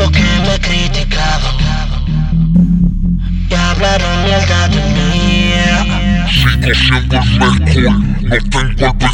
Tanto 0.00 0.12
que 0.12 0.24
me 0.48 0.58
criticaban 0.60 1.56
y 3.50 3.54
hablaron 3.54 4.24
mierda 4.24 4.68
de 4.68 4.80
mí. 4.94 5.52
Sigo 6.32 6.74
siendo 6.74 7.16
el 7.18 7.28
mejor, 7.38 7.98
no 8.22 8.36
tengo 8.48 8.70
el. 8.70 9.04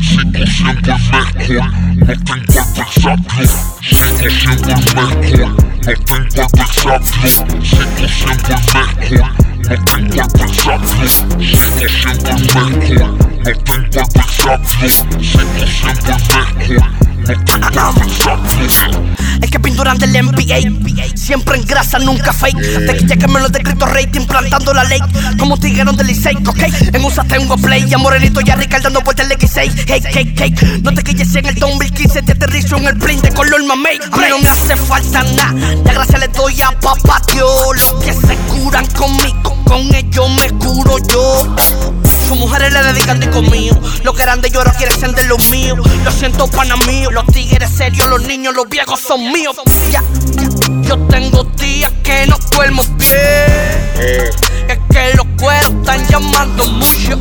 Sigo 0.00 0.46
siendo 0.46 0.92
el 0.92 1.02
mejor, 1.12 1.70
no 1.94 2.12
tengo 2.24 2.42
el 2.42 2.66
exacto. 2.80 3.34
Sigo 3.82 4.30
siendo 4.30 4.68
el 4.68 4.82
mejor, 4.96 5.54
no 5.54 5.94
tengo 5.94 6.24
el 6.24 6.58
exacto. 6.60 7.14
Sigo 7.14 8.08
siendo 8.10 8.48
el 8.48 8.62
mejor, 8.94 9.30
no 9.68 9.78
tengo 9.84 10.14
el 10.14 10.42
exacto. 10.44 11.04
Sigo 11.38 11.88
siendo 11.88 12.30
el 12.30 12.38
mejor, 12.44 13.10
no 13.44 13.52
tengo 13.62 14.10
el. 14.44 14.62
Sigo 14.64 14.98
siendo 15.22 16.10
el 16.10 16.22
mejor, 16.58 17.13
Es 19.40 19.50
que 19.50 19.58
pinturan 19.58 19.96
del 19.98 20.12
NBA, 20.12 21.16
siempre 21.16 21.56
en 21.56 21.64
grasa, 21.64 21.98
nunca 21.98 22.32
fake. 22.32 22.86
Te 22.86 22.96
quité 22.96 23.18
que 23.18 23.28
me 23.28 23.40
lo 23.40 23.48
decreto 23.48 23.86
rating, 23.86 24.26
plantando 24.26 24.74
la 24.74 24.84
ley. 24.84 25.00
Como 25.38 25.56
tiguerón 25.56 25.96
del 25.96 26.06
Licey, 26.08 26.36
ok. 26.46 26.60
En 26.92 27.04
USA 27.04 27.24
tengo 27.24 27.56
play, 27.56 27.92
a 27.92 27.98
Morenito 27.98 28.40
y 28.44 28.50
a 28.50 28.56
Ricardo 28.56 28.84
dando 28.84 29.00
vueltas 29.00 29.30
el 29.30 29.38
X6. 29.38 29.84
Hey, 29.86 30.02
hey, 30.12 30.34
hey. 30.36 30.80
No 30.82 30.92
te 30.92 31.02
quilles 31.02 31.34
en 31.34 31.46
el 31.46 31.54
2015, 31.54 32.22
te 32.22 32.32
aterrizo 32.32 32.76
en 32.76 32.88
el 32.88 32.96
plane 32.98 33.22
de 33.22 33.32
color 33.32 33.64
mamey. 33.64 33.98
A 34.12 34.16
mí 34.16 34.24
no 34.28 34.38
me 34.40 34.48
hace 34.48 34.76
falta 34.76 35.22
nada, 35.22 35.54
la 35.84 35.92
gracia 35.92 36.18
le 36.18 36.28
doy 36.28 36.60
a 36.60 36.70
papá 36.80 37.22
Dios. 37.32 37.50
Los 37.74 38.04
que 38.04 38.12
se 38.12 38.36
curan 38.48 38.86
conmigo, 38.88 39.56
con 39.64 39.94
ellos 39.94 40.30
me 40.36 40.50
curo 40.58 40.98
yo. 41.08 41.56
Sus 42.26 42.38
mujeres 42.38 42.72
le 42.72 42.82
dedican 42.82 43.20
de 43.20 43.28
conmigo. 43.30 43.78
Los 44.02 44.16
grandes 44.16 44.54
ahora 44.54 44.72
quieren 44.72 44.98
ser 44.98 45.14
de 45.14 45.24
los 45.24 45.50
míos. 45.50 45.78
Lo 46.04 46.10
siento, 46.10 46.46
pana 46.48 46.76
mío. 46.86 47.10
Los 47.10 47.26
tigres 47.26 47.70
serios, 47.70 48.08
los 48.08 48.22
niños, 48.22 48.54
los 48.54 48.68
viejos 48.68 49.00
son 49.00 49.30
míos. 49.32 49.56
Ya, 49.90 50.02
ya. 50.30 50.42
Yo 50.82 50.98
tengo 51.08 51.44
días 51.44 51.92
que 52.02 52.26
no 52.26 52.38
duermo 52.52 52.82
bien. 52.96 54.30
Es 54.68 54.78
que 54.90 55.14
los 55.16 55.26
cueros 55.38 55.70
están 55.70 56.06
llamando 56.08 56.64
mucho. 56.66 57.18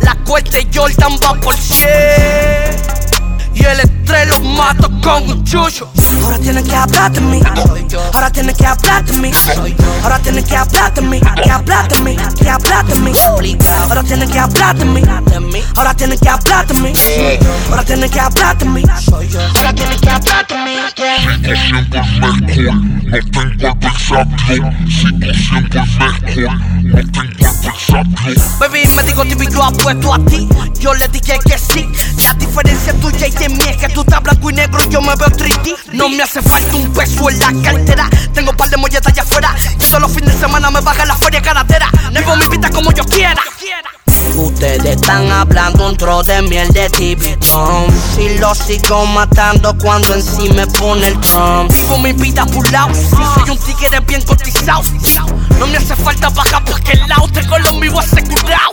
La 0.00 0.14
cuesta 0.24 0.58
de 0.58 0.68
Jordan 0.72 1.12
va 1.24 1.34
por 1.40 1.56
100. 1.56 1.88
Y 3.54 3.64
el 3.64 3.80
estrés 4.12 4.28
los 4.28 4.40
mato 4.40 4.90
con 5.00 5.30
un 5.30 5.44
chucho. 5.44 5.90
Ahora 6.22 6.38
tienen 6.38 6.64
que 6.64 6.74
hablar 6.74 7.10
de 7.12 7.20
mí. 7.20 7.40
Ahora 8.14 8.30
tienen 8.30 8.54
que 8.54 8.66
hablar 8.66 9.04
de 9.04 9.12
mí. 9.14 9.30
Ahora 10.02 10.18
tienen 10.18 10.44
que 10.44 10.56
hablar 10.56 10.94
de 10.94 11.02
mí. 11.02 11.20
Que 11.20 11.50
hablar 11.50 11.88
de 11.88 12.00
mí. 12.00 12.16
Que 12.38 12.48
hablar 12.50 12.86
de 12.86 12.94
mí. 12.96 13.12
Ahora 13.88 14.02
tienen 14.02 14.30
que 14.30 14.38
hablar 14.38 14.76
de 14.76 14.84
mí. 14.84 15.02
Ahora 15.76 15.94
tienen 15.94 16.18
que 16.18 16.28
hablar 16.28 16.66
de 16.66 16.74
mí. 16.74 16.92
Ahora 17.70 17.84
tienen 17.84 18.10
que 18.10 18.20
hablar 18.20 18.58
de 18.58 18.64
mí. 18.66 18.82
Ahora 18.84 19.72
tienen 19.72 20.00
que 20.00 20.10
hablar 20.10 20.46
de 20.46 20.54
mí. 20.56 20.72
Sigo 20.94 21.56
siendo 21.68 21.98
el 21.98 22.20
mejor, 22.20 22.74
no 23.04 23.18
tengo 23.30 23.50
el 23.50 23.64
exacto. 23.64 24.26
Sigo 24.46 24.70
siendo 24.86 25.26
el 25.26 25.88
mejor, 25.98 26.58
no 26.82 27.00
tengo 27.10 27.22
el 27.22 27.46
exacto. 27.46 28.58
Baby, 28.60 28.88
me 28.96 29.02
digo 29.02 29.24
yo 29.24 29.62
apuesto 29.62 30.14
a 30.14 30.18
ti. 30.26 30.48
Yo 30.80 30.94
le 30.94 31.08
dije 31.08 31.38
que 31.44 31.58
sí. 31.58 31.88
La 32.24 32.34
diferencia 32.34 32.92
tuya 32.94 33.26
y 33.26 33.30
de 33.30 33.48
mí 33.48 33.64
es 33.68 33.76
que 33.76 33.88
tú 33.88 34.01
estás 34.02 34.22
blanco 34.22 34.50
y 34.50 34.54
negro, 34.54 34.84
yo 34.88 35.00
me 35.00 35.14
veo 35.16 35.28
3D. 35.28 35.76
No 35.92 36.08
me 36.08 36.22
hace 36.22 36.42
falta 36.42 36.76
un 36.76 36.92
peso 36.92 37.30
en 37.30 37.38
la 37.38 37.52
cartera. 37.62 38.10
Tengo 38.34 38.52
par 38.52 38.68
de 38.68 38.76
molletas 38.76 39.12
allá 39.12 39.22
afuera. 39.22 39.54
Todos 39.78 40.00
los 40.02 40.12
fines 40.12 40.34
de 40.34 40.40
semana 40.40 40.70
me 40.70 40.80
baja 40.80 41.04
la 41.04 41.16
feria 41.16 41.40
ganadera. 41.40 41.90
Vivo 42.12 42.36
mi 42.36 42.46
vida 42.48 42.70
como 42.70 42.92
yo 42.92 43.04
quiera. 43.04 43.42
Ustedes 44.36 44.84
están 44.84 45.30
hablando 45.30 45.88
un 45.88 45.96
tro 45.96 46.22
de 46.22 46.40
miel 46.42 46.68
de 46.72 46.88
tibitón 46.88 47.86
Si 48.14 48.38
lo 48.38 48.54
sigo 48.54 49.04
matando 49.04 49.76
cuando 49.76 50.14
en 50.14 50.22
sí 50.22 50.48
me 50.50 50.66
pone 50.66 51.08
el 51.08 51.20
drum 51.20 51.68
Vivo 51.68 51.98
mi 51.98 52.12
vida 52.12 52.46
lado 52.70 52.94
Si 52.94 53.10
soy 53.10 53.50
un 53.50 53.58
tigre 53.58 54.00
bien 54.06 54.22
cotizado 54.22 54.82
No 55.58 55.66
me 55.66 55.76
hace 55.76 55.94
falta 55.96 56.30
bajar 56.30 56.64
pa' 56.64 56.76
aquel 56.76 57.06
lado 57.08 57.28
Tengo 57.28 57.58
lo 57.58 57.72
mío 57.74 57.98
asegurado. 57.98 58.72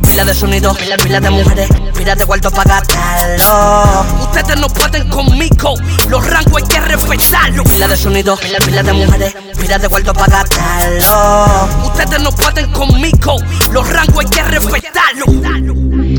Pila 0.00 0.24
de 0.24 0.34
sonido, 0.34 0.74
pila, 0.74 0.96
pila 0.96 1.20
de 1.20 1.30
mujeres 1.30 1.68
Pila 1.94 2.14
de 2.14 2.24
cuarto 2.24 2.50
pa' 2.50 2.64
gastarlo 2.64 4.13
Ustedes 4.44 4.60
no 4.60 4.68
pueden 4.68 5.08
conmigo. 5.08 5.74
Los 6.10 6.26
rangos 6.26 6.62
hay 6.62 6.68
que 6.68 6.78
respetarlos 6.78 7.66
Pila 7.66 7.88
de 7.88 7.96
sonido, 7.96 8.36
pila, 8.36 8.58
pila 8.58 8.82
de 8.82 8.92
mujeres. 8.92 9.34
Pila 9.58 9.78
de 9.78 9.88
cuarto 9.88 10.12
pa' 10.12 10.26
gastarlo. 10.26 11.86
Ustedes 11.86 12.20
no 12.20 12.30
pueden 12.30 12.70
conmigo. 12.72 13.36
Los 13.72 13.88
rangos 13.88 14.18
hay 14.18 14.30
que 14.30 14.42
respetarlos 14.42 15.28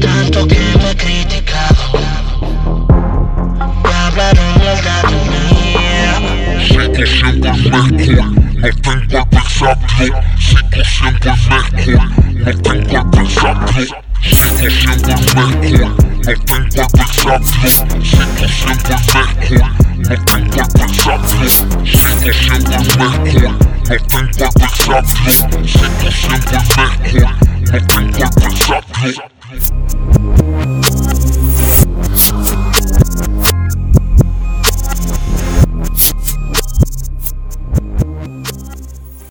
Tanto 0.01 0.47
que 0.47 0.57
me 0.57 0.97
criticaban 0.97 2.01
y 3.83 3.93
hablaron 3.93 4.59
mierda 4.59 5.03
de 5.03 5.17
mí. 5.29 5.75
Sigo 6.65 7.05
siendo 7.05 7.47
el 7.49 7.69
mejor, 7.69 8.31
no 8.55 8.69
tengo 8.81 9.19
el 9.19 9.37
exacto. 9.37 10.01
Sigo 10.39 10.81
siendo 10.83 11.29
el 11.29 11.37
mejor, 11.75 12.09
no 12.33 12.51
tengo 12.63 12.89
el 12.89 13.27
exacto. 13.27 13.73
Sigo 14.23 14.69
siendo 14.71 15.09
el 15.11 15.19
mejor, 15.61 15.93
no 16.25 16.33
tengo 16.45 16.81
el 16.81 17.04
shop 17.25 17.41
floor. 17.41 17.69
Single 18.03 18.47
single 18.47 19.01
Metcoin. 19.09 19.65
Nothing 20.05 20.45
but 20.53 20.69
the 20.73 20.85
shop 20.93 21.21
floor. 21.25 21.49
Single 21.49 22.33
single 22.33 22.83
Metcoin. 23.01 23.57
Nothing 23.89 24.27
but 24.37 24.53
the 24.53 24.67
shop 24.67 25.05
floor. 25.05 25.35
Single 25.65 26.11
single 26.11 26.63
Metcoin. 26.77 27.33
Nothing 27.71 28.11
but 28.11 28.33
the 28.35 28.49
shop 28.55 28.85
floor. 28.85 29.34